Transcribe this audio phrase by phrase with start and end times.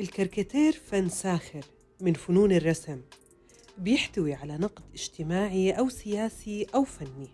[0.00, 1.64] الكاريكاتير فن ساخر
[2.00, 3.00] من فنون الرسم
[3.78, 7.28] بيحتوي على نقد اجتماعي أو سياسي أو فني.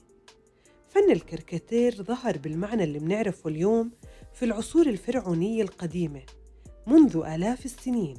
[0.89, 3.91] فن الكاريكاتير ظهر بالمعنى اللي بنعرفه اليوم
[4.35, 6.23] في العصور الفرعونية القديمة
[6.87, 8.17] منذ آلاف السنين.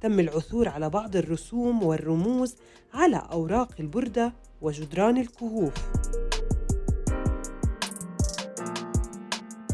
[0.00, 2.56] تم العثور على بعض الرسوم والرموز
[2.94, 5.74] على أوراق البردة وجدران الكهوف.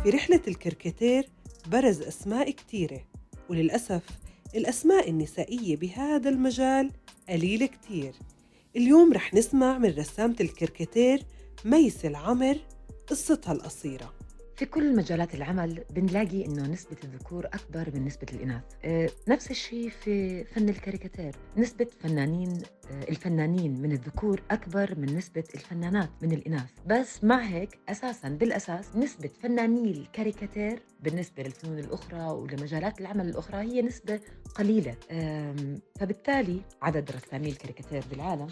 [0.03, 1.29] في رحلة الكركتير
[1.67, 3.01] برز أسماء كتيرة
[3.49, 4.03] وللأسف
[4.55, 6.91] الأسماء النسائية بهذا المجال
[7.29, 8.15] قليلة كتير.
[8.77, 11.23] اليوم رح نسمع من رسامة الكركتير
[11.65, 12.57] ميس العمر
[13.07, 14.13] قصتها القصيرة.
[14.57, 19.89] في كل مجالات العمل بنلاقي إنه نسبة الذكور أكبر من نسبة الإناث، أه نفس الشيء
[19.89, 26.71] في فن الكاريكاتير، نسبة فنانين أه الفنانين من الذكور أكبر من نسبة الفنانات من الإناث،
[26.87, 33.83] بس مع هيك أساسا بالأساس نسبة فناني الكاريكاتير بالنسبة للفنون الأخرى ولمجالات العمل الأخرى هي
[33.83, 34.21] نسبة
[34.55, 34.97] قليلة،
[36.01, 38.49] فبالتالي عدد رسامي الكاريكاتير بالعالم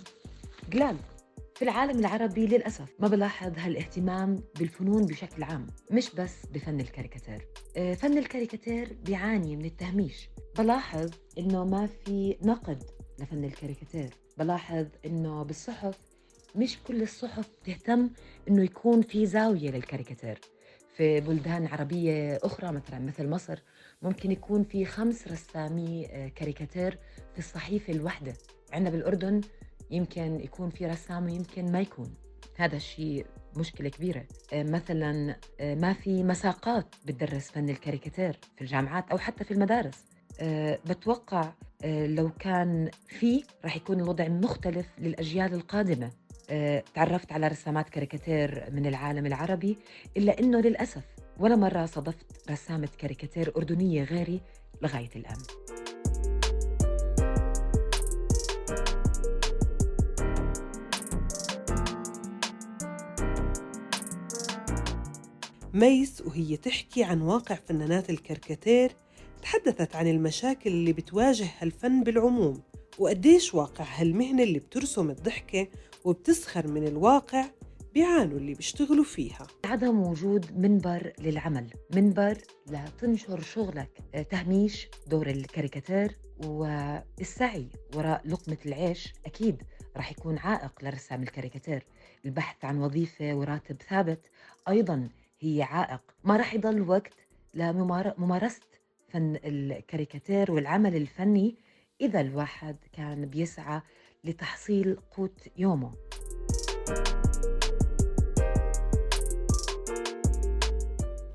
[0.72, 0.96] قلال.
[1.54, 7.48] في العالم العربي للأسف ما بلاحظ هالاهتمام بالفنون بشكل عام مش بس بفن الكاريكاتير.
[7.76, 10.28] آه، فن الكاريكاتير بيعاني من التهميش.
[10.58, 12.82] بلاحظ إنه ما في نقد
[13.18, 14.10] لفن الكاريكاتير.
[14.38, 15.98] بلاحظ إنه بالصحف
[16.56, 18.10] مش كل الصحف تهتم
[18.48, 20.38] إنه يكون في زاوية للكاريكاتير.
[20.96, 23.58] في بلدان عربية أخرى مثلا مثل مصر
[24.02, 26.98] ممكن يكون في خمس رسامي آه، كاريكاتير
[27.32, 28.32] في الصحيفة الواحدة.
[28.72, 29.40] عندنا بالأردن
[29.92, 32.14] يمكن يكون في رسام ويمكن ما يكون.
[32.56, 33.26] هذا الشيء
[33.56, 34.24] مشكلة كبيرة.
[34.52, 40.04] آه، مثلا آه، ما في مساقات بتدرس فن الكاريكاتير في الجامعات أو حتى في المدارس.
[40.40, 41.52] آه، بتوقع
[41.84, 46.10] لو كان في رح يكون الوضع مختلف للأجيال القادمة.
[46.94, 49.78] تعرفت على رسامات كاريكاتير من العالم العربي
[50.16, 51.02] إلا أنه للأسف
[51.38, 54.40] ولا مرة صادفت رسامة كاريكاتير أردنية غيري
[54.82, 55.38] لغاية الآن.
[65.74, 68.92] ميس وهي تحكي عن واقع فنانات الكركتير
[69.42, 72.62] تحدثت عن المشاكل اللي بتواجه هالفن بالعموم
[72.98, 75.68] وقديش واقع هالمهنة اللي بترسم الضحكة
[76.04, 77.44] وبتسخر من الواقع
[77.94, 79.46] بيعانوا اللي بيشتغلوا فيها.
[79.64, 89.12] عدم وجود منبر للعمل منبر لتنشر شغلك آه، تهميش دور الكاريكاتير والسعي وراء لقمة العيش.
[89.26, 89.62] أكيد
[89.96, 91.86] راح يكون عائق لرسام الكاريكاتير.
[92.24, 94.20] البحث عن وظيفة وراتب ثابت
[94.68, 95.08] أيضا
[95.42, 96.00] هي عائق.
[96.24, 97.14] ما راح يضل وقت
[97.54, 98.60] لممارسة
[99.08, 101.56] فن الكاريكاتير والعمل الفني
[102.00, 103.80] إذا الواحد كان بيسعى
[104.24, 105.94] لتحصيل قوت يومه.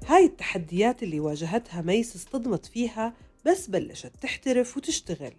[0.06, 3.14] هاي التحديات اللي واجهتها ميس اصطدمت فيها
[3.46, 5.34] بس بلشت تحترف وتشتغل.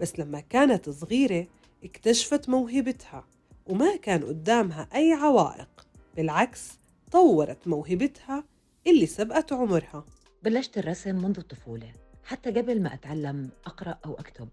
[0.00, 1.46] بس لما كانت صغيرة
[1.84, 3.26] اكتشفت موهبتها
[3.66, 5.86] وما كان قدامها أي عوائق.
[6.16, 6.79] بالعكس
[7.12, 8.44] طورت موهبتها
[8.86, 10.04] اللي سبقت عمرها.
[10.42, 11.92] بلشت الرسم منذ الطفولة
[12.24, 14.48] حتى قبل ما أتعلم أقرأ أو أكتب.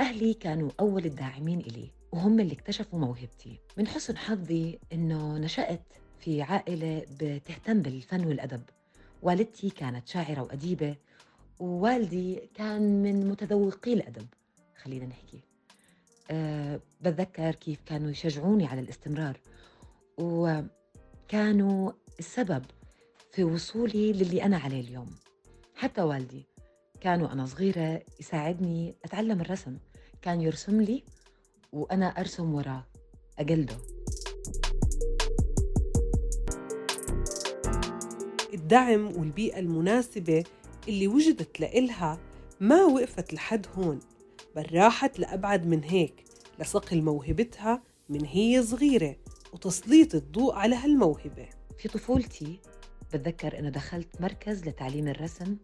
[0.00, 3.58] أهلي كانوا أول الداعمين إلي وهم اللي اكتشفوا موهبتي.
[3.76, 5.82] من حسن حظي إنه نشأت
[6.18, 8.62] في عائلة بتهتم بالفن والأدب.
[9.22, 10.96] والدتي كانت شاعرة وأديبة
[11.60, 14.26] ووالدي كان من متذوقي الأدب.
[14.82, 15.40] خلينا نحكي.
[16.30, 19.40] أه بتذكر كيف كانوا يشجعوني على الاستمرار.
[20.18, 22.64] وكانوا السبب
[23.32, 25.10] في وصولي للي أنا عليه اليوم.
[25.74, 26.46] حتى والدي
[27.00, 29.78] كان وأنا صغيرة يساعدني أتعلم الرسم.
[30.22, 31.04] كان يرسم لي
[31.72, 32.86] وأنا أرسم وراه
[33.38, 33.76] أقلده
[38.54, 40.44] الدعم والبيئة المناسبة
[40.88, 42.18] اللي وجدت لإلها
[42.60, 43.98] ما وقفت لحد هون
[44.56, 46.24] بل راحت لأبعد من هيك
[46.58, 49.16] لصقل موهبتها من هي صغيرة
[49.52, 51.59] وتسليط الضوء على هالموهبة.
[51.80, 52.60] في طفولتي
[53.08, 55.56] بتذكر إنه دخلت مركز لتعليم الرسم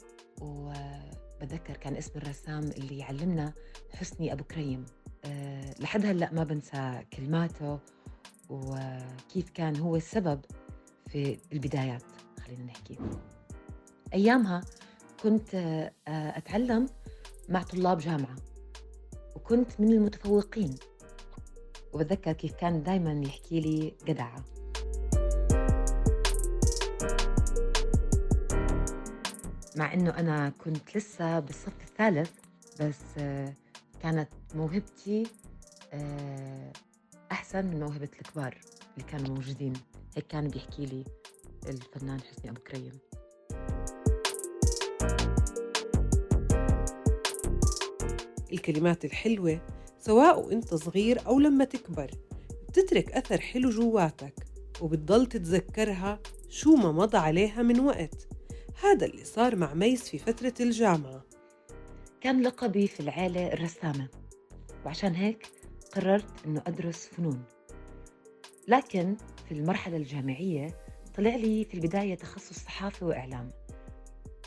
[0.42, 3.52] وبتذكر كان اسم الرسام اللي يعلمنا
[3.94, 4.84] حسني أبو كريم.
[5.24, 7.78] أه لحد هلأ ما بنسى كلماته
[8.50, 10.40] وكيف كان هو السبب
[11.06, 12.04] في البدايات
[12.46, 12.98] خلينا نحكي.
[14.14, 14.60] أيامها
[15.22, 16.86] كنت أه أتعلم
[17.48, 18.36] مع طلاب جامعة
[19.36, 20.74] وكنت من المتفوقين.
[21.92, 24.44] وبتذكر كيف كان دائما يحكي لي جدعة.
[29.76, 32.30] مع إنه أنا كنت لسه بالصف الثالث
[32.80, 33.22] بس
[34.02, 35.26] كانت موهبتي
[35.92, 36.72] آه،
[37.32, 38.58] أحسن من موهبة الكبار
[38.96, 39.72] اللي كانوا موجودين.
[40.16, 41.04] هيك كان بيحكي لي
[41.68, 42.92] الفنان حسني أبو كريم.
[48.52, 49.60] الكلمات الحلوة
[49.98, 52.10] سواء وإنت صغير أو لما تكبر
[52.68, 54.34] بتترك أثر حلو جواتك
[54.80, 58.35] وبتضل تتذكرها شو ما مضى عليها من وقت.
[58.82, 61.24] هذا اللي صار مع ميس في فترة الجامعة.
[62.20, 64.08] كان لقبي في العيلة الرسامة
[64.84, 65.48] وعشان هيك
[65.94, 67.44] قررت أنه أدرس فنون.
[68.68, 69.16] لكن
[69.48, 70.76] في المرحلة الجامعية
[71.14, 73.50] طلع لي في البداية تخصص صحافة وإعلام.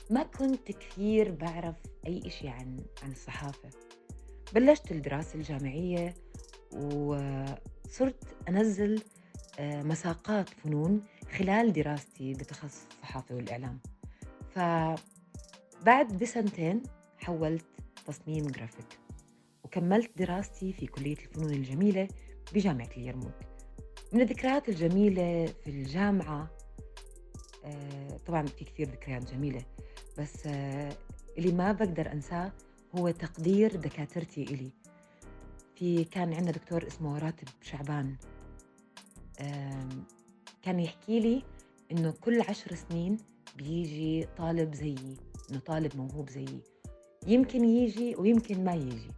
[0.09, 1.75] ما كنت كثير بعرف
[2.07, 3.69] أي إشي عن عن الصحافة.
[4.53, 6.13] بلشت الدراسة الجامعية
[6.71, 9.01] وصرت أنزل
[9.59, 11.03] آه، مساقات فنون
[11.37, 13.79] خلال دراستي بتخصص الصحافة والإعلام.
[14.55, 16.83] فبعد بسنتين
[17.17, 17.65] حولت
[18.05, 18.99] تصميم جرافيك
[19.63, 22.07] وكملت دراستي في كلية الفنون الجميلة
[22.53, 23.33] بجامعة اليرموك.
[24.13, 26.51] من الذكريات الجميلة في الجامعة
[27.65, 29.61] آه، طبعا في كثير ذكريات جميلة
[30.17, 30.89] بس آه،
[31.37, 32.51] اللي ما بقدر أنساه
[32.95, 34.71] هو تقدير دكاترتي إلي.
[35.75, 38.15] في كان عندنا دكتور اسمه راتب شعبان.
[40.61, 41.43] كان يحكي لي
[41.91, 43.17] إنه كل عشر سنين
[43.59, 45.17] بيجي طالب زيي
[45.51, 46.61] إنه طالب موهوب زيي.
[47.27, 49.11] يمكن يجي ويمكن ما يجي.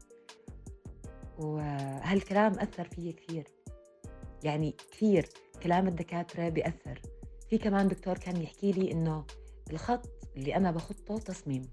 [1.40, 3.48] وهالكلام أثر فيي كثير.
[4.44, 5.30] يعني كثير
[5.64, 7.02] كلام الدكاترة بيأثر.
[7.50, 9.26] في كمان دكتور كان يحكي لي إنه
[9.72, 11.70] الخط اللي أنا بخطه تصميم.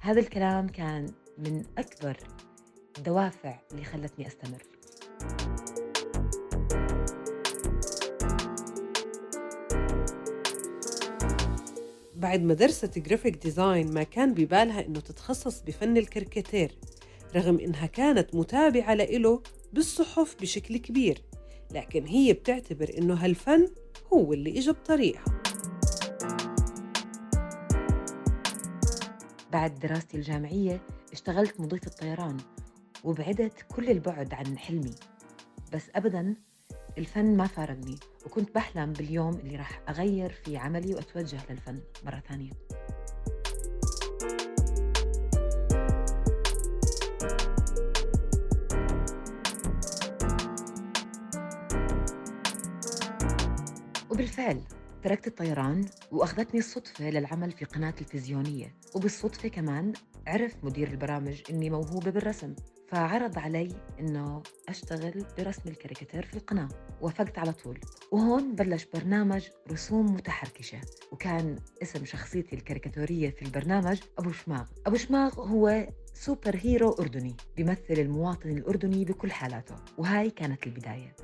[0.00, 1.06] هذا الكلام كان
[1.38, 2.16] من أكبر
[2.98, 4.62] الدوافع اللي خلتني أستمر.
[12.18, 16.78] بعد ما درست graphic design ما كان ببالها إنه تتخصص بفن الكاريكاتير
[17.36, 19.42] رغم إنها كانت متابعة لإله
[19.72, 21.22] بالصحف بشكل كبير
[21.74, 23.68] لكن هي بتعتبر إنه هالفن
[24.12, 25.24] هو اللي إجا بطريقها.
[29.52, 30.80] بعد دراستي الجامعية
[31.12, 32.36] اشتغلت مضيفة طيران
[33.04, 34.94] وبعدت كل البعد عن حلمي
[35.72, 36.34] بس أبداً
[36.98, 37.96] الفن ما فارقني
[38.26, 42.50] وكنت بحلم باليوم اللي راح أغير في عملي وأتوجه للفن مرة ثانية.
[54.10, 54.62] وبالفعل
[55.02, 59.92] تركت الطيران وأخذتني الصدفة للعمل في قناة تلفزيونية وبالصدفة كمان
[60.26, 62.54] عرف مدير البرامج إني موهوبة بالرسم.
[62.90, 63.68] فعرض علي
[64.00, 66.68] إنه أشتغل برسم الكاريكاتير في القناة
[67.00, 67.80] وافقت على طول.
[68.12, 70.80] وهون بلش برنامج رسوم متحركشة
[71.12, 74.66] وكان اسم شخصيتي الكاريكاتورية في البرنامج أبو شماغ.
[74.86, 81.16] أبو شماغ هو super hero أردني بيمثل المواطن الأردني بكل حالاته وهاي كانت البداية.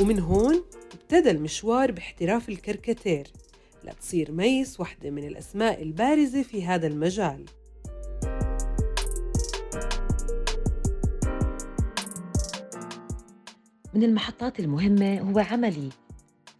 [0.00, 0.64] ومن هون
[1.12, 3.26] ابتدى المشوار باحتراف الكركتير.
[3.84, 7.44] لتصير ميس واحدة من الأسماء البارزة في هذا المجال.
[13.94, 15.88] من المحطات المهمة هو عملي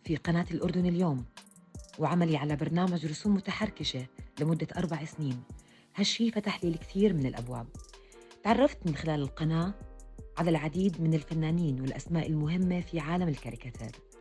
[0.04, 1.24] في قناة الأردن اليوم
[1.98, 4.06] وعملي على برنامج رسوم متحركشة
[4.40, 5.42] لمدة أربع سنين.
[5.96, 7.66] هالشي فتح لي الكثير من الأبواب.
[8.44, 9.74] تعرفت من خلال القناة
[10.38, 14.11] على العديد من الفنانين والأسماء المهمة في عالم الكاريكاتير.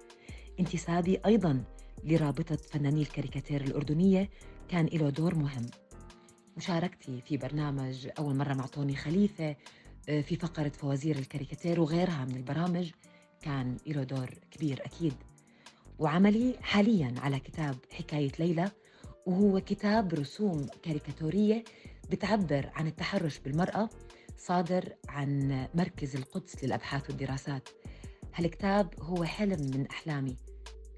[0.60, 1.64] انتسابي أيضا
[2.04, 4.30] لرابطة فناني الكاريكاتير الأردنية
[4.70, 5.66] كان له دور مهم.
[6.58, 9.56] مشاركتي في برنامج أول مرة مع طوني خليفة
[10.10, 12.92] آه، في فقرة فوازير الكاريكاتير وغيرها من البرامج
[13.42, 15.14] كان له دور كبير أكيد.
[16.00, 18.72] وعملي حاليا على كتاب حكاية ليلى
[19.26, 21.64] وهو كتاب رسوم كاريكاتورية
[22.12, 23.90] بتعبر عن التحرش بالمرأة
[24.38, 27.70] صادر عن مركز القدس للأبحاث والدراسات.
[28.34, 30.38] هالكتاب هو حلم من أحلامي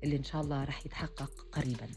[0.03, 1.87] اللي إن شاء الله رح يتحقق قريباً.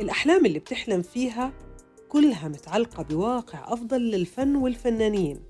[0.00, 1.52] الأحلام اللي بتحلم فيها
[2.08, 5.42] كلها متعلقة بواقع أفضل للفن والفنانين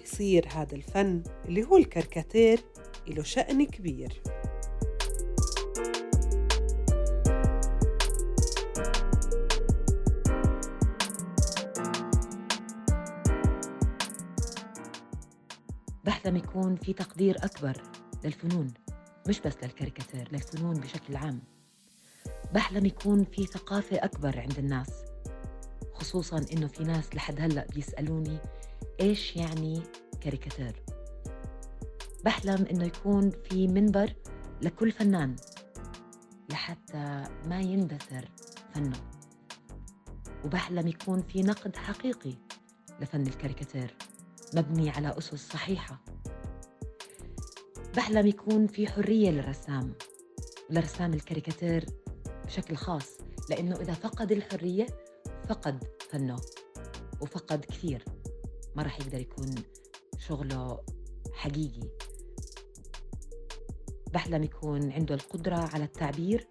[0.00, 2.60] ويصير هذا الفن اللي هو الكاريكاتير
[3.08, 4.22] له شأن كبير.
[16.06, 17.82] بحلم يكون في تقدير أكبر
[18.24, 18.74] للفنون
[19.28, 21.42] مش بس للكاريكاتير للفنون بشكل عام.
[22.54, 24.90] بحلم يكون في ثقافة أكبر عند الناس
[25.94, 28.38] خصوصا إنه في ناس لحد هلأ بيسألوني
[29.00, 29.82] إيش يعني
[30.20, 30.82] كاريكاتير.
[32.24, 34.14] بحلم إنه يكون في منبر
[34.62, 35.36] لكل فنان
[36.50, 38.28] لحتى ما يندثر
[38.74, 39.00] فنه.
[40.44, 42.32] وبحلم يكون في نقد حقيقي
[43.00, 43.96] لفن الكاريكاتير.
[44.54, 46.04] مبني على أسس صحيحة.
[47.96, 49.94] بحلم يكون في حرية للرسام
[50.70, 51.86] ولرسام الكاريكاتير
[52.44, 53.18] بشكل خاص
[53.50, 54.86] لأنه إذا فقد الحرية
[55.48, 56.36] فقد فنه
[57.20, 58.04] وفقد كثير.
[58.76, 59.54] ما راح يقدر يكون
[60.18, 60.80] شغله
[61.32, 61.88] حقيقي.
[64.12, 66.48] بحلم يكون عنده القدرة على التعبير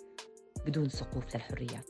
[0.65, 1.89] بدون سقوف للحريات.